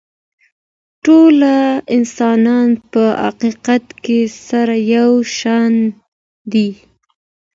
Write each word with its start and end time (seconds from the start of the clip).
ټول 1.03 1.37
انسانان 1.97 2.69
په 2.91 3.03
حقیقت 3.23 3.83
کي 4.03 4.19
سره 4.47 4.75
یو 4.95 5.09
شان 5.37 5.73
دي. 6.51 6.69